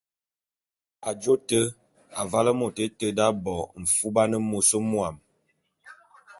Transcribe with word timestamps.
Ajô 1.09 1.33
te, 1.47 1.59
avale 2.21 2.51
môt 2.59 2.75
éte 2.85 3.07
d’aye 3.17 3.37
bo 3.43 3.55
mfuban 3.81 4.31
môs 4.49 4.69
mwuam. 4.89 5.15